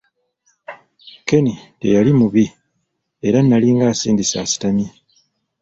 Ken 1.27 1.45
teyali 1.79 2.13
mubi 2.19 2.45
era 3.27 3.39
nali 3.41 3.67
ng'asindise 3.75 4.35
asitamye. 4.43 4.87